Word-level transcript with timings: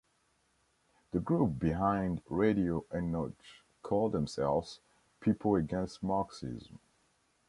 The 1.11 1.19
group 1.19 1.59
behind 1.59 2.23
Radio 2.27 2.85
Enoch 2.91 3.35
called 3.83 4.13
themselves 4.13 4.79
"People 5.19 5.55
Against 5.55 6.01
Marxism". 6.01 6.79